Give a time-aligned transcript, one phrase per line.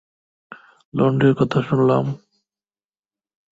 [0.93, 2.05] লন্ড্রির কথা শুনলাম।